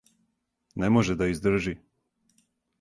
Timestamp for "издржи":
1.33-1.77